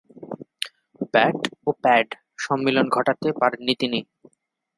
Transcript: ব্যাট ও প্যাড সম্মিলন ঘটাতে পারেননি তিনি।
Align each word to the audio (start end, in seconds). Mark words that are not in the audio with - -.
ব্যাট 1.13 1.37
ও 1.67 1.69
প্যাড 1.83 2.07
সম্মিলন 2.45 2.85
ঘটাতে 2.95 3.27
পারেননি 3.39 3.73
তিনি। 3.81 3.99